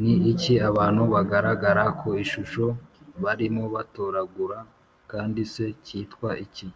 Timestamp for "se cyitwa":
5.52-6.30